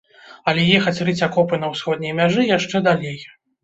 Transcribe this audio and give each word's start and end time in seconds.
Але 0.51 0.63
ехаць 0.77 1.03
рыць 1.11 1.23
акопы 1.29 1.61
на 1.63 1.71
ўсходняй 1.75 2.19
мяжы 2.25 2.51
яшчэ 2.57 2.87
далей. 2.93 3.19